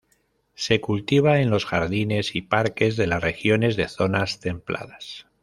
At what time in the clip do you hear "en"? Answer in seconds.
1.41-1.51